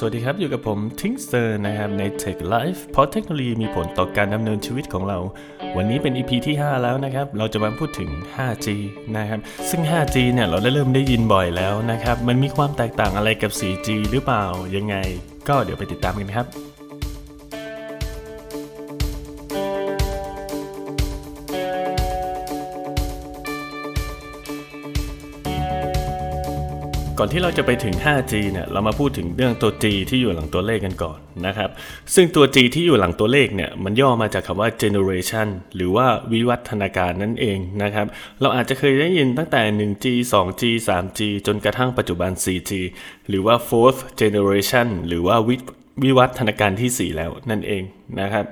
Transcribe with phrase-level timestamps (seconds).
[0.00, 5.18] สวัสดีครับ อยู่กับผมทิงสเตอร์นะครับใน Tech Life เพราะเทคโนโลยีมีผลต่อการดำเนินชีวิตของเรา
[5.76, 8.66] วันนี้เป็น EP ที่ 5 แล้วนะครับ เราจะมาพูดถึง 5G
[9.16, 9.40] นะครับ
[9.70, 14.44] ซึ่ง 5G เนี่ยเราได้เริ่มได้ยินบ่อยแล้วนะครับ มันมีความแตกต่างอะไรกับ 4G หรือเปล่า
[14.76, 14.96] ยังไง
[15.48, 16.67] ก็เดี๋ยวไปติดตามกันครับ
[27.20, 31.70] ก่อนที่เราจะไปถึง 5G เนี่ย เรามาพูดถึงเรื่องตัว G ที่อยู่หลังตัวเลขกันก่อนนะครับ
[32.14, 38.06] ซึ่งตัว G ที่อยู่หลังตัวเลขเนี่ย มันย่อมาจากคำว่า generation หรือว่าวิวัฒนาการนั่นเองนะครับ
[38.40, 42.70] เราอาจจะเคยได้ยินตั้งแต่ 1G 2G 3G จนกระทั่งปัจจุบัน 4G
[43.28, 45.56] หรือว่า fourth generation หรือว่าวิ
[46.04, 47.82] วิวัฒนาการที่ 4 แล้วนั่นเอง
[48.20, 48.44] นะครับ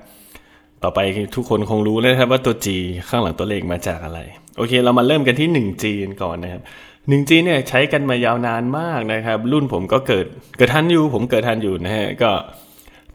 [0.82, 0.98] ต่อไป
[1.36, 2.66] ทุกคนคงรู้แล้วครับว่าตัว G
[3.08, 4.20] ข้างหลังตัวเลขมาจากอะไร
[4.56, 6.62] โอเค เรามาเริ่มกันที่ 1G กันก่อนนะครับ
[7.10, 10.26] 1G เนี่ยใช้กันมายาวนานมากนะครับ รุ่นผมก็เกิด
[10.56, 12.30] เกิดทันอยู่ ผมเกิดทันอยู่นะฮะก็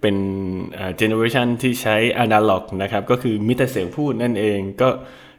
[0.02, 0.16] เป็น
[0.98, 4.90] generation ที่ใช้อนาล็อกนะครับ ก็คือมีแต่เสียงพูดนั่นเอง ก็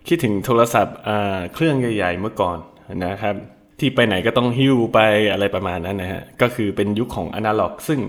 [0.09, 0.97] คิดถึงโทรศัพท์
[1.55, 2.59] เครื่องใหญ่ ๆ เมื่อก่อน
[3.07, 3.35] นะครับ
[3.79, 4.99] ที่ไปไหนก็ต้องหิ้วไป
[5.33, 8.01] อะไรประมาณนั้นนะฮะก็คือเป็นยุคของอนาล็อก ซึ่ง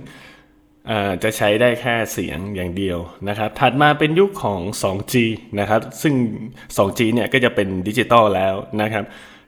[1.23, 2.99] จะใช้ได้แค่เสียงอย่างเดียว
[3.29, 5.13] นะครับ ถัดมาเป็นยุคของ 2G
[5.59, 6.13] นะครับ ซึ่ง
[6.77, 9.05] 2G เนี่ยก็จะเป็นดิจิตอลแล้วนะครับ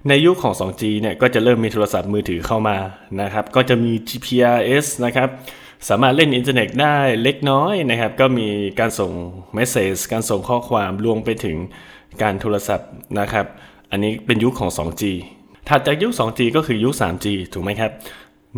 [0.10, 2.78] ในยุคของ 2G เนี่ยก็จะเริ่มมีโทรศัพท์มือถือเข้ามา
[3.22, 5.30] นะครับก็จะมี GPRS นะครับ
[5.90, 8.48] สามารถเล่นอินเทอร์เน็ตได้เล็กน้อยนะครับ ก็มี
[8.80, 9.12] การส่ง
[9.54, 11.58] message การส่งข้อความรวมไปถึง
[12.22, 12.90] การโทรศัพท์
[13.20, 13.46] นะครับ
[13.92, 15.04] อันนี้เป็นยุคของ 2G
[15.70, 17.92] ถัดจากยุค 2G ก็คือยุค 3G ถูกไหมครับ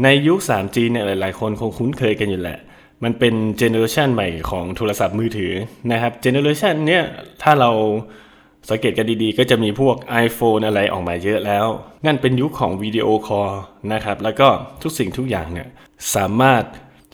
[0.04, 2.60] ในยุค 3G เนี่ยหลาย ๆ คนคงคุ้นเคยกันอยู่แหละ
[3.04, 5.54] มันเป็น generation ใหม่ของโทรศัพท์มือถือ
[5.92, 7.04] นะครับ generation เนี่ย
[7.44, 7.72] ถ้าเรา
[8.70, 11.68] สังเกตกันดีๆ ก็จะมีพวก iPhone อะไรออกมาเยอะแล้ว
[12.06, 13.52] นั่นเป็นยุคของ video call
[13.94, 14.48] นะครับ แล้วก็
[14.84, 15.68] ทุกสิ่งทุกอย่างเนี่ย
[16.16, 16.64] สามารถ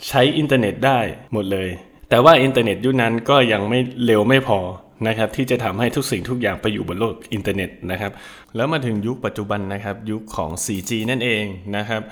[0.08, 0.98] ใช้อินเทอร์เน็ตได้
[1.32, 1.68] หมดเลย
[2.10, 4.58] แต่ว่าอินเทอร์เน็ตยุคนั้นก็ยังไม่เร็วไม่พอ
[5.06, 8.12] นะครับที่จะทำให้ทุกสิ่งทุกอย่างไปอยู่บนโลกอินเทอร์เน็ตนะครับ
[8.56, 11.44] แล้วมาถึงยุคปัจจุบันนะครับยุคของ 4G นั่นเอง
[11.76, 12.02] นะครับ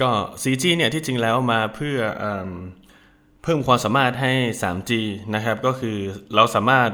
[0.00, 0.10] ก็
[0.42, 4.90] 4G เนี่ยที่จริงแล้วมาเพื่อเพิ่มความสามารถให้ 3G
[5.34, 5.96] นะครับ ก็คือ
[6.34, 6.90] เราสามารถ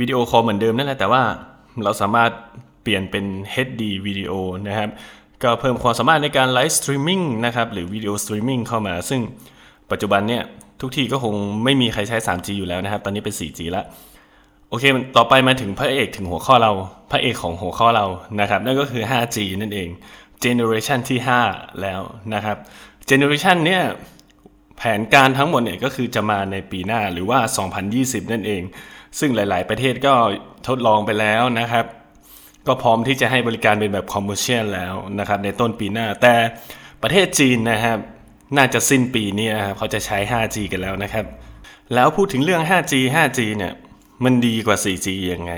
[0.00, 1.22] video call เหมือนเดิมนั่นแหละแต่ว่า
[1.84, 2.30] เราสามารถ
[2.82, 3.24] เปลี่ยนเป็น
[3.66, 4.32] HD วิดีโอ
[4.68, 4.88] นะครับ
[5.42, 9.20] ก็เพิ่มความสามารถในการ live streaming นะครับหรือ video streaming เข้ามา ซึ่ง
[9.90, 10.42] ปัจจุบันเนี่ย
[10.80, 11.34] ทุกที่ก็คง
[11.64, 13.84] ไม่มีใครใช้ 3G อยู่แล้วนะครับ ตอนนี้เป็น 4G ล้ว
[14.68, 14.84] โอเค
[15.16, 16.72] ต่อไปมาถึงพระเอกถึงหัวข้อเรา
[17.10, 18.06] พระเอกของหัวข้อเรา
[18.40, 19.88] นะครับ นั่นก็คือ 5G นั่นเอง
[20.40, 21.18] generation ที่
[21.50, 22.00] 5 แล้ว
[22.34, 22.56] นะครับ
[23.06, 23.82] generation เนี่ย
[24.76, 27.38] แผนการทั้งหมดเนี่ยก็คือจะมาในปีหน้าหรือว่า
[27.86, 28.62] 2020 นั่นเอง
[29.18, 30.14] ซึ่งหลาย ๆ ประเทศก็
[30.68, 31.84] ทดลองไปแล้วนะครับ
[32.66, 36.34] ก็พร้อมที่จะให้บริการเป็นแบบ commercial แล้วนะครับในต้นปีหน้า แต่
[37.02, 37.98] ประเทศจีนนะครับ
[38.56, 41.26] น่าจะสิ้นปีนี้ครับเขาจะใช้ 5G กันแล้วนะครับ
[41.94, 43.72] แล้วพูดถึงเรื่อง 5G 5G เนี่ย
[44.24, 45.52] มันดีกว่า 4G ยังไง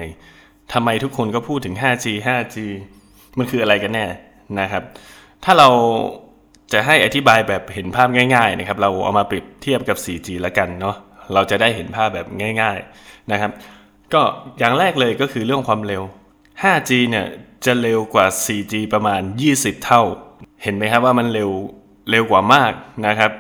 [0.73, 2.57] ทำไมทุกคนก็พูดถึง 5G 5G
[3.39, 4.07] มันคืออะไรกันแน่
[4.61, 4.83] นะครับ
[5.45, 5.69] ถ้าเรา
[6.73, 10.97] จะให้อธิบายแบบเห็นภาพง่าย ๆ นะครับ เราเอามาเปรียบเทียบกับ 4G แล้วกันเนาะ
[11.35, 12.27] เราจะได้เห็นภาพแบบ
[12.61, 13.51] ง่าย ๆนะครับ
[14.15, 14.23] ก็
[14.59, 16.03] อย่างแรกเลยก็คือเรื่องความเร็ว
[16.63, 17.27] 5G เนี่ย
[17.65, 19.21] จะเร็วกว่า 4G ประมาณ
[19.53, 20.03] 20 เท่า
[20.63, 21.51] เห็นไหมครับว่ามันเร็ว
[22.11, 22.73] เร็วกว่ามาก
[23.07, 23.33] นะครับ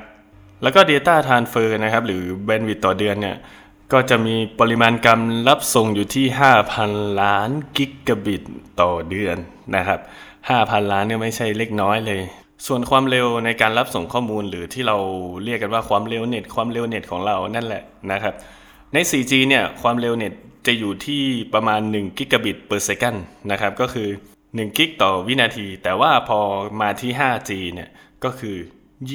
[0.62, 3.37] แล้วก็ Data Transfer นะครับ หรือ Bandwidth ต่อเดือนเนี่ย
[3.93, 6.27] ก็จะมีปริมาณการรับส่งอยู่ที่
[6.72, 8.43] 5,000 ล้านกิกะบิต
[8.81, 9.37] ต่อเดือน
[9.77, 10.00] นะครับ
[10.47, 12.21] 5,000 ล้านเนี่ยไม่ใช่เล็กน้อยเลย
[12.66, 14.96] ส่วนความเร็วในการรับส่งข้อมูลหรือที่เรา
[15.44, 17.82] เรียกกันว่าความเร็วเน็ตความเร็วเน็ตของเรานั่นแหละ
[18.12, 18.34] นะครับ
[18.92, 20.32] ใน 4G เนี่ยความเร็วเน็ต
[20.66, 21.22] จะอยู่ที่
[21.54, 23.18] ประมาณ1กิกะบิต per second
[23.50, 24.08] นะครับก็คือ
[24.42, 26.41] 1กิกต่อวินาที แต่ว่าพอ
[26.80, 27.88] มาที่ 5G เนี่ย
[28.24, 28.56] ก็คือ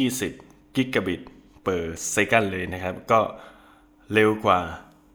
[0.10, 1.22] 20กิกะบิต
[1.66, 1.84] per
[2.16, 3.20] second เลยนะครับ ก็
[4.14, 4.60] เร็วกว่า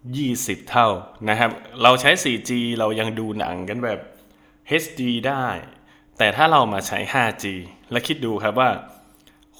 [0.07, 0.89] 20 เท่า
[1.29, 1.51] นะครับ
[1.83, 4.01] เราใช้ 4G เรายังดูหนังกันแบบ
[4.83, 5.47] HD ได้
[6.19, 7.45] แต่ถ้าเรามาใช้ 5G
[7.91, 8.71] แล้วคิดดูครับว่า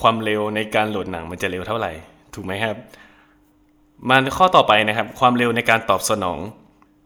[0.01, 1.93] ความเร็วในการโหลดหนังมันจะเร็วเท่าไหร่
[2.35, 2.77] ถูกไหมครับ
[4.09, 6.39] มาข้อต่อไปนะครับ ความเร็วในการตอบสนอง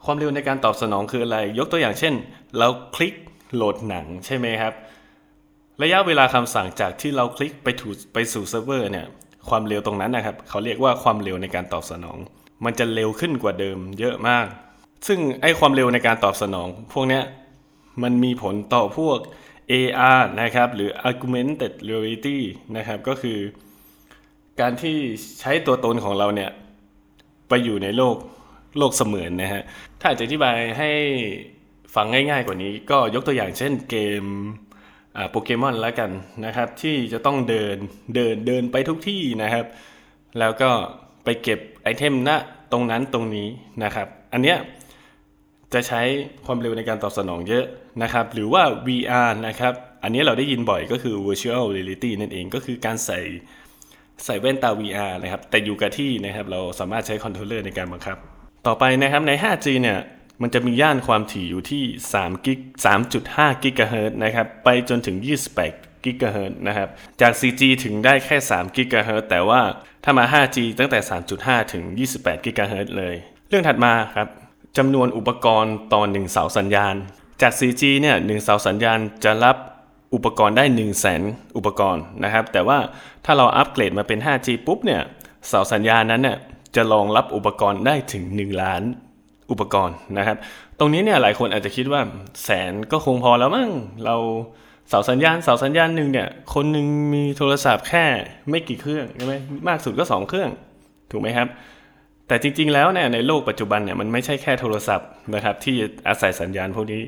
[0.04, 2.14] ความเร็วในการตอบสนองคืออะไร ยกตัวอย่างเช่น
[2.58, 3.14] เราคลิก
[3.54, 4.74] โหลดหนังใช่ไหมครับ
[5.82, 9.06] ระยะเวลาคำสั่งจากที่เราคลิกไปถูไปสู่เซิร์ฟเวอร์เนี่ย
[9.48, 12.18] ความเร็วตรงนั้นนะครับ เขาเรียกว่าความเร็วในการตอบสนอง
[12.64, 14.46] มันจะเร็วขึ้นกว่าเดิมเยอะมาก
[15.06, 17.22] ซึ่งไอ้ความเร็วในการตอบสนอง พวกเนี้ย
[18.02, 19.18] มันมีผลต่อพวก
[19.72, 22.38] AR นะครับหรือ augmented reality
[22.76, 23.38] นะครับก็คือ
[24.60, 24.96] การที่
[25.40, 26.50] ใช้ตัวตนของเราเนี่ย
[27.48, 28.16] ไปอยู่ในโลก
[28.78, 29.62] โลกเสมือนนะฮะ
[30.00, 30.90] ถ้าจะอธิบายให้
[31.94, 34.24] ฟังง่ายๆกว่านี้ก็ยกตัวอย่างเช่นเกม
[35.30, 36.10] โปเกมอนแล้วกัน
[36.44, 37.76] นะครับ ที่จะต้องเดิน
[38.14, 39.66] เดินเดินไปทุกที่นะครับ
[40.38, 40.70] แล้วก็
[41.24, 42.30] ไปเก็บไอเทมณ
[42.72, 43.48] ตรงนั้นตรงนี้
[43.84, 44.58] นะครับ อันเนี้ย
[45.74, 46.02] จะใช้
[46.46, 47.64] ความเร็วในการตอบสนองเยอะ
[48.02, 53.20] นะครับ หรือว่า VR นะครับ อันนี้เราได้ยินบ่อยก็คือ virtual reality นั่นเองก็คือการใส่
[54.24, 58.16] ใส่แว่นตา VR นะครับ แต่อยู่กับที่นะครับ เราสามารถใช้ controller ในการบังคับ
[58.66, 59.98] ต่อไปนะครับใน 5G เนี่ย
[60.42, 61.84] มันจะมีย่านความถี่อยู่ที่
[62.14, 62.58] 3กิก
[63.10, 65.16] 3.5กิกะเฮิรตนะครับ ไปจนถึง
[65.60, 66.88] 28กิกะเฮิรตนะครับ
[67.20, 69.60] จาก 4G ถึงได้แค่3กิกะเฮิรตแต่ว่า
[70.04, 70.98] ถ้ามา 5G ตั้งแต่
[71.36, 71.84] 3.5 ถึง
[72.14, 73.14] 28กิกะเฮิรตเลย
[73.48, 74.28] เรื่องถัดมาครับ
[74.76, 76.94] จำนวนอุปกรณ์ต่อ1เสาสัญญาณ
[77.42, 79.56] จาก 4G เนี่ยหนึ่งเสาสัญญาณจะรับ
[80.14, 81.22] อุปกรณ์ได้ 1 0 0 0 0แสน
[81.56, 82.78] อุปกรณ์นะครับ แต่ว่า
[83.24, 85.02] ถ้าเราอัปเกรดมาเป็น 5G ปุ๊บเนี่ย
[85.48, 86.38] เสาสัญญาณนั้นเนี่ย
[86.76, 88.82] จะรองรับอุปกรณ์ได้ถึง 1 ล้าน
[89.50, 90.36] อุปกรณ์นะครับ
[90.78, 92.00] ตรงนี้เนี่ยหลายคนอาจจะคิดว่า
[92.44, 93.70] แสนก็คงพอแล้วมั้ง
[94.04, 94.16] เรา
[94.88, 98.04] เสาสัญญาณเสาสัญญาณหนึ่งเนี่ยคนหนึ่งมีโทรศัพท์แค่
[98.50, 99.34] ไม่กี่เครื่องใช่ไหม
[99.68, 100.50] มากสุดก็ 2 เครื่อง
[101.10, 101.48] ถูกไหมครับ
[102.32, 105.76] แต่จริง ๆ แล้วเนี่ยในโลกปัจจุบันเนี่ยมันไม่ใช่แค่โทรศัพท์นะครับที่
[106.08, 107.02] อาศัยสัญญาณพวกนี้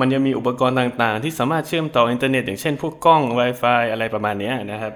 [0.00, 4.92] มันยังมีอุปกรณ์ต่างๆ ที่สามารถเชื่อมต่ออินเทอร์เน็ตอย่างเช่นพวกกล้อง Wi-Fi อะไรประมาณนี้นะครับ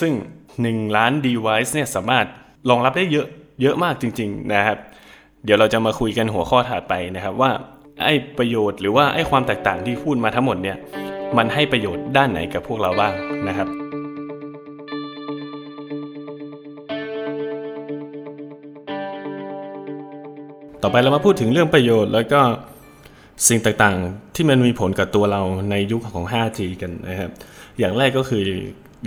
[0.00, 0.12] ซึ่ง
[0.54, 2.26] 1 ล้าน device เนี่ยสามารถ
[2.70, 3.26] รองรับได้เยอะ
[3.62, 4.78] เยอะมากจริง ๆ นะครับ
[5.44, 7.50] เดี๋ยวเราจะมาคุยกันหัวข้อถัดไปนะครับว่า
[8.04, 10.76] ไอ้ประโยชน์หรือว่าไอ้ความแตกต่างที่พูดมาทั้งหมดเนี่ย
[11.36, 13.12] มันให้ประโยชน์ด้านไหนกับพวกเราบ้าง
[13.48, 13.85] นะครับ
[20.82, 22.40] ต่อไปเรามาพูดถึงเรื่องประโยชน์ แล้วก็
[23.48, 27.30] สิ่งต่างๆ ที่มันมีผลกับตัวเราในยุคของ 5G กันนะครับ
[27.78, 28.42] อย่างแรกก็คือ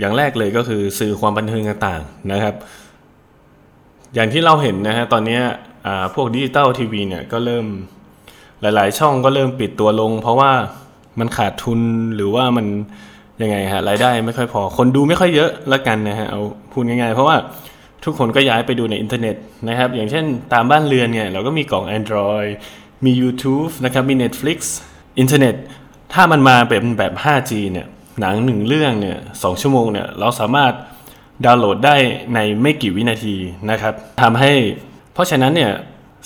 [0.00, 2.54] อย่างแรกเลยก็คือสื่อความบันเทิงต่างๆนะครับ
[4.14, 5.38] อย่างที่เราเห็นนะฮะตอนนี้
[6.14, 7.66] พวกดิจิตอลทีวีเนี่ยก็เริ่ม
[8.60, 10.52] หลายๆ ช่องก็เริ่มปิดตัวลง เพราะว่า
[11.18, 11.80] มันขาดทุน
[12.14, 12.66] หรือว่ามัน
[13.42, 16.40] ยังไงฮะรายได้ไม่ค่อยพอ คนดูไม่ค่อยเยอะละกันนะฮะเอา
[16.72, 17.36] พูดง่ายๆ เพราะว่า
[18.04, 19.36] ทุกคนก็ย้ายไปดูในอินเทอร์เน็ต
[19.68, 22.50] นะครับ อย่างเช่นตามบ้านเรือนเนี่ยเราก็มีกล่อง Android
[23.04, 24.58] มี YouTube นะครับ มี Netflix
[25.18, 25.54] อินเทอร์เน็ต
[26.12, 27.86] ถ้ามันมาเป็นแบบ 5G เนี่ย
[28.20, 30.72] หนังหนึ่งเรื่องเนี่ยสองชั่วโมงเนี่ย เราสามารถ
[31.44, 31.96] ดาวน์โหลดได้
[32.34, 33.36] ในไม่กี่วินาที
[33.70, 34.52] นะครับทำให้
[35.12, 35.72] เพราะฉะนั้นเนี่ย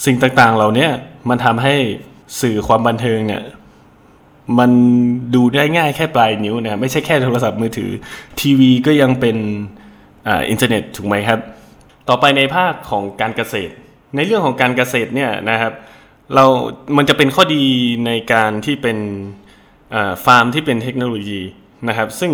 [0.04, 0.88] สิ่งต่างๆ เหล่านี้
[1.28, 1.74] มันทำให้
[2.40, 3.42] สื่อความบันเทิงเนี่ย
[4.58, 4.70] มัน
[5.34, 7.90] ดูได้ง่ายแค่ปลายนิ้วนะไม่ใช่แค่โทรศัพท์มือถือ
[8.40, 9.36] ทีวีก็ยังเป็น
[10.28, 11.40] อ่าอินเทอร์เน็ตถูกไหมครับ
[12.08, 13.72] ต่อไปในภาคของการเกษตร
[14.16, 15.72] ในเรื่องของการเกษตรเนี่ยนะครับ
[16.34, 16.44] เรา
[16.96, 17.64] มันจะเป็นข้อดี
[18.06, 18.98] ในการที่เป็น
[20.24, 21.40] ฟาร์มที่เป็นเทคโนโลยี
[21.88, 22.32] นะครับ ซึ่ง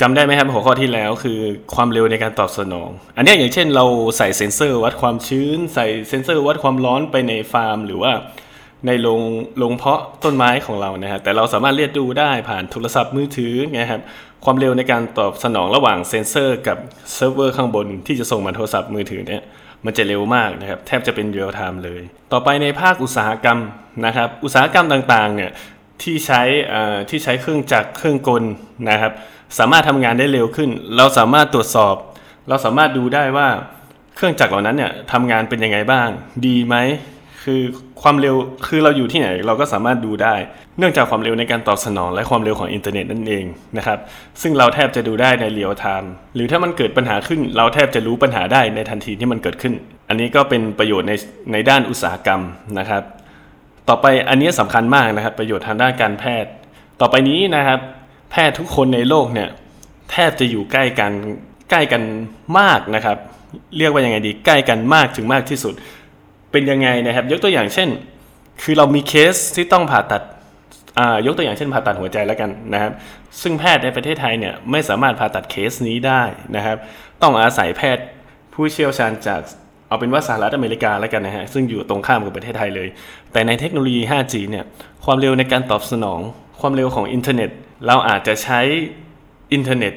[0.00, 1.38] จำได้ไหมครับหัวข้อที่แล้วคือ
[1.74, 3.84] ความเร็วในการตอบสนอง อันนี้อย่างเช่นเรา
[4.18, 8.12] ใส่เซ็นเซอร์วัดความชื้น ใส่เซ็นเซอร์วัดความร้อนไปในฟาร์ม หรือว่า
[8.86, 9.20] ในโรง
[9.58, 14.00] โรงเพาะต้นไม้ของเรานะฮะแต่เราสามารถเรียกดูได้ผ่านโทรศัพท์มือถือนะครับ
[14.44, 16.78] ความเร็วในการตอบสนองระหว่างเซนเซอร์กับ
[17.14, 19.42] เซิร์ฟเวอร์ข้างบนที่จะส่งมาโทรศัพท์มือถือเนี่ย
[19.84, 23.58] มันจะเร็วมากนะครับแทบจะเป็น real-time เลย ต่อไปในภาคอุตสาหกรรม
[24.06, 25.50] นะครับอุตสาหกรรมต่างๆเนี่ย
[26.02, 26.42] ที่ใช้
[27.10, 28.44] ที่ใช้เครื่องจักรเครื่องกล
[28.90, 29.12] นะครับ
[29.58, 31.94] สามารถทำงานได้เร็วขึ้น เราสามารถตรวจสอบ
[32.48, 33.48] เราสามารถดูได้ว่า
[34.16, 36.08] เครื่องจักรเหล่านั้นเนี่ยทำงานเป็นยังไงบ้าง
[36.46, 36.76] ดีไหม
[37.42, 37.60] คือ
[38.02, 40.34] ความเร็วคือเราอยู่ที่ไหนเราก็สามารถดูได้
[40.78, 43.44] เนื่องจากความเร็วในการตอบสนองและความเร็วของอินเทอร์เน็ตนั่นเอง
[43.76, 43.98] นะครับ
[44.42, 49.74] ซึ่งเราแทบจะดูได้ในเรียลไทม์หรือถ้ามันเกิดปัญหาขึ้น เราแทบจะรู้ปัญหาได้ในทันทีที่มันเกิดขึ้น
[50.08, 51.12] อันนี้ก็เป็นประโยชน์ใน
[51.52, 52.40] ในด้านอุตสาหกรรม
[52.78, 53.02] นะครับ
[53.88, 56.50] ต่อไปอันนี้สำคัญมากนะครับ ประโยชน์ทางด้านการแพทย์
[57.00, 57.80] ต่อไปนี้นะครับ
[58.30, 59.48] แพทย์ทุกคนในโลกเนี่ย
[60.10, 61.12] แทบจะอยู่ใกล้กัน
[61.70, 62.02] ใกล้กัน
[62.58, 63.16] มากนะครับ
[63.78, 65.74] เรียกว่ายังไงดีใกล้กันมากถึงมากที่สุด
[66.52, 67.88] เป็นยังไงนะครับ ยกตัวอย่างเช่น
[68.62, 70.22] คือเรามีเคสที่ต้องผ่าตัด
[71.26, 72.92] ยกตัวอย่างเช่นผ่าตัดหัวใจแล้วกันนะครับ
[73.42, 76.22] ซึ่งแพทย์ในประเทศไทยเนี่ยไม่สามารถผ่าตัดเคสนี้ได้
[76.56, 76.76] นะครับ
[77.22, 78.04] ต้องอาศัยแพทย์
[78.54, 79.40] ผู้เชี่ยวชาญจาก
[79.88, 82.88] เอาเป็นว่าสหรัฐอเมริกาแล้วกันนะฮะซึ่งอยู่ตรงข้ามกับประเทศไทยเลย
[83.32, 84.64] แต่ในเทคโนโลยี 5G เนี่ย
[85.04, 86.20] ความเร็วในการตอบสนอง
[86.60, 87.50] ความเร็วของอินเทอร์เน็ต
[87.86, 88.60] เราอาจจะใช้
[89.52, 89.92] อินเทอร์เน็ต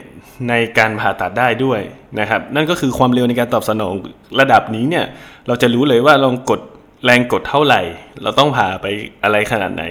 [0.50, 1.80] ในการผ่าตัดได้ด้วย
[2.20, 3.94] นะครับ นั่นก็คือความเร็วในการตอบสนอง
[4.40, 5.06] ระดับนี้เนี่ย
[5.48, 6.62] เราจะรู้เลยว่าลองกด
[7.06, 7.82] แรงกดเท่าไหร่
[8.24, 8.86] เราต้องผ่าไป
[9.24, 9.84] อะไรขนาดไหน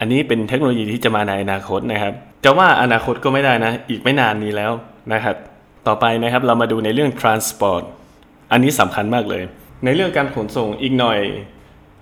[0.00, 4.72] อันนี้เป็นเทคโนโลยีที่จะมาในอนาคตนะครับ จะว่าอนาคตก็ไม่ได้นะ อีกไม่นานนี้แล้ว
[5.12, 5.36] นะครับ
[5.86, 7.82] ต่อไปนะครับเรามาดูในเรื่อง transport
[8.52, 9.42] อันนี้สำคัญมากเลย
[9.84, 11.20] ในเรื่องการขนส่งอีกหน่อย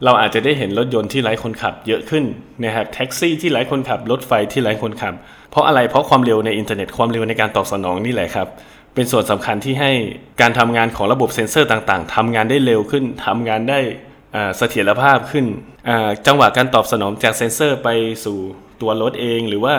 [0.05, 2.25] เราอาจจะได้เห็นรถยนต์ที่ไร้คนขับเยอะขึ้น
[2.65, 5.15] นะครับแท็กซี่ที่ไร้คนขับรถไฟที่ไร้คนขับ
[5.51, 8.49] เพราะอะไรเพราะความเร็วในอินเทอร์เน็ตความเร็วในการตอบสนองนี่แหละครับ
[8.95, 9.93] เป็นส่วนสำคัญที่ให้
[10.41, 13.79] การทำงานของระบบเซ็นเซอร์ต่างๆทำงานได้เร็วขึ้นทำงานได้
[14.57, 15.47] เสถียรภาพขึ้น
[16.27, 17.89] จังหวะการตอบสนองจากเซ็นเซอร์ไป
[18.25, 18.39] สู่
[18.81, 19.75] ตัวรถเอง หรือว่า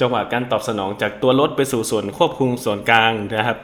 [0.00, 3.58] จังหวะการตอบสนองจากตัวรถไปสู่ส่วนควบคุมส่วนกลางนะครับ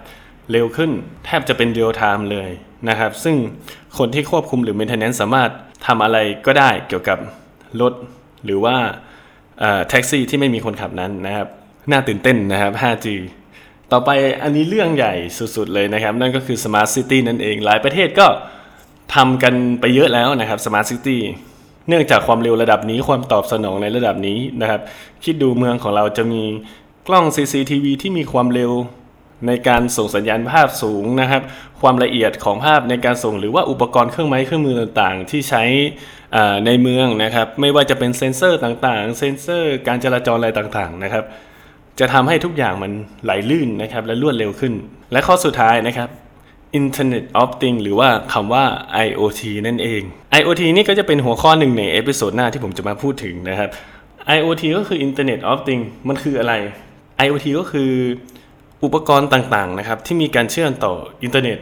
[0.52, 0.90] เร็วขึ้น
[1.24, 2.50] แทบจะเป็น real-time เลย
[2.88, 3.36] นะครับ ซึ่ง
[3.98, 5.50] คนที่ควบคุมหรือ maintenance สามารถ
[5.86, 7.18] ทำอะไรก็ได้เกี่ยวกับ
[7.80, 7.92] รถ
[8.44, 8.76] หรือว่า
[9.88, 11.48] แท็กซี่ที่ไม่มีคนขับนั้นนะครับ
[11.90, 13.06] น่าตื่นเต้นนะครับ 5G
[13.92, 14.10] ต่อไป
[14.42, 15.14] อันนี้เรื่องใหญ่
[15.56, 18.26] สุดๆเลยนะครับ นั่นก็คือ Smart City นั่นเอง หลายประเทศก็
[19.14, 21.18] ทำกันไปเยอะแล้วนะครับ Smart City
[21.88, 24.80] เนื่องจากความเร็วระดับนี้ความตอบสนองในระดับนี้นะครับ
[25.24, 26.42] คิดดูเมืองของเราจะมี
[27.08, 28.72] กล้อง CCTV ที่มีความเร็ว
[29.46, 31.42] ในการส่งสัญญาณภาพสูงนะครับ
[31.80, 35.62] ความละเอียดของภาพในการส่งหรือว่าอุปกรณ์เครื่องไม้เครื่องมือต่างๆ ที่ใช้
[36.66, 41.24] ในเมืองนะครับ ไม่ว่าจะเป็นเซ็นเซอร์ต่างๆ เซ็นเซอร์การจราจรอะไรต่างๆนะครับ
[41.98, 42.92] จะทำให้ทุกอย่างมัน
[43.24, 44.72] ไหลลื่นนะครับ และรวดเร็วขึ้น
[45.12, 46.08] และข้อสุดท้ายนะครับ
[46.80, 48.64] Internet of Things หรือว่าคำว่า
[49.06, 50.02] IoT นั่นเอง
[50.38, 53.70] IoT นี่ก็จะเป็นหัวข้อหนึ่งใน episode หน้าที่ผมจะมาพูดถึงนะครับ
[54.36, 56.54] IoT ก็คือ Internet of Things มันคืออะไร
[57.24, 57.90] IoT ก็คือ
[58.84, 61.58] อุปกรณ์ต่างๆนะครับที่มีการเชื่อมต่ออินเทอร์เน็ต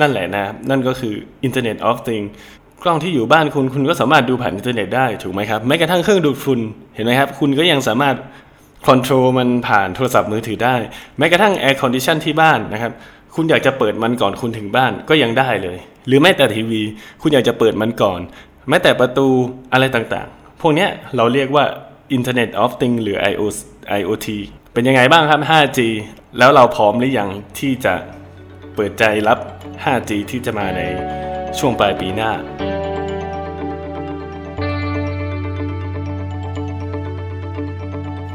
[0.00, 1.14] นั่นแหละนะนั่นก็คือ
[1.46, 2.30] Internet of Things
[2.82, 6.60] กล้องที่อยู่บ้านคุณคุณก็สามารถดูผ่านอินเทอร์เน็ตได้ถูกไหมครับแม้กระทั่งเครื่องดูดฝุ่น
[6.94, 8.16] เห็นไหมครับคุณก็ยังสามารถ
[8.86, 10.76] control มันผ่านโทรศัพท์มือถือได้
[11.18, 12.92] แม้กระทั่ง air condition ที่บ้านนะครับ
[13.34, 16.82] คุณอยากจะเปิดมันก่อนคุณถึงบ้านก็ยังได้เลย หรือแม้แต่ทีวี
[17.22, 18.20] คุณอยากจะเปิดมันก่อน
[18.68, 19.28] แม้แต่ประตู
[19.72, 21.64] อะไรต่างๆ พวกนี้เราเรียกว่า
[22.16, 23.16] Internet of Things หรือ
[23.98, 24.28] IoT
[24.76, 25.80] เป็นยังไงบ้างครับ 5G
[26.38, 27.94] แล้วเราพร้อมหรือยังที่จะ
[28.74, 29.38] เปิดใจรับ
[29.84, 30.82] 5G ที่จะมาใน
[31.58, 32.32] ช่วงปลายปีหน้า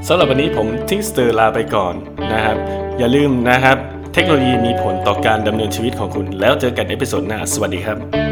[0.08, 1.94] สำหรับวันนี้ผมทิ้งสเตอร์ลาไปก่อน
[2.34, 2.58] นะครับ
[3.00, 3.78] อย่าลืมนะครับ
[4.14, 8.29] เทคโนโลยีมีผลต่อการดำเนินชีวิตของคุณ แล้วเจอกันใน episode หน้า สวัสดีครับ